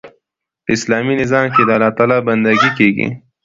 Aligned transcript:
په 0.63 0.69
اسلامي 0.77 1.13
نظام 1.21 1.45
کښي 1.51 1.63
د 1.65 1.69
الله 1.75 1.89
تعالی 1.97 2.17
بندګي 2.27 2.69
کیږي. 2.77 3.07